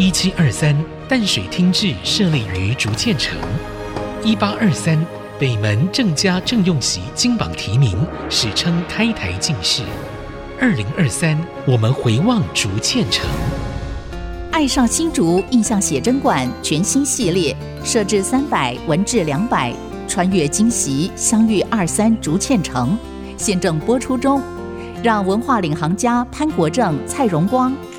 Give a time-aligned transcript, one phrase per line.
[0.00, 0.72] 一七二三，
[1.08, 3.36] 淡水厅治设立于竹堑城。
[4.22, 4.96] 一八二三，
[5.40, 7.98] 北门郑家郑用锡金榜题名，
[8.30, 9.82] 史称开台进士。
[10.60, 13.28] 二零二三，我们回望竹堑城。
[14.52, 19.74] 爱上新竹印象写真馆全新系列，设置三百，文治两百，
[20.06, 22.96] 穿越今昔，相遇二三竹堑城，
[23.36, 24.40] 现正播出中。
[25.02, 27.72] 让文化领航家潘国正、蔡荣光